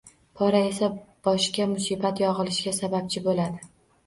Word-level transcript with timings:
Pora 0.39 0.61
esa 0.69 0.87
boshga 1.27 1.67
musibat 1.75 2.23
yog‘ilishiga 2.25 2.75
sababchi 2.79 3.25
bo‘ladi. 3.31 3.71